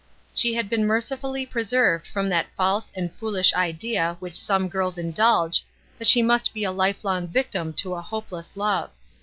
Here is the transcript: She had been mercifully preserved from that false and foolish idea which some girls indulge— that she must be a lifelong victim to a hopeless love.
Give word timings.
She 0.33 0.55
had 0.55 0.67
been 0.67 0.87
mercifully 0.87 1.45
preserved 1.45 2.07
from 2.07 2.27
that 2.29 2.47
false 2.57 2.91
and 2.95 3.13
foolish 3.13 3.53
idea 3.53 4.17
which 4.19 4.35
some 4.35 4.67
girls 4.67 4.97
indulge— 4.97 5.63
that 5.99 6.07
she 6.07 6.23
must 6.23 6.55
be 6.55 6.63
a 6.63 6.71
lifelong 6.71 7.27
victim 7.27 7.71
to 7.73 7.93
a 7.93 8.01
hopeless 8.01 8.57
love. 8.57 8.89